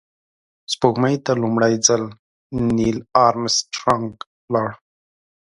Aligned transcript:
سپوږمۍ 0.73 1.15
ته 1.25 1.31
لومړی 1.41 1.73
ځل 1.87 2.03
نیل 2.75 2.97
آرمسټرانګ 3.25 4.11
لاړ 4.53 4.69